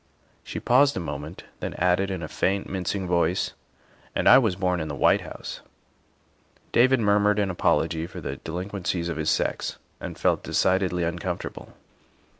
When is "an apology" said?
7.37-8.07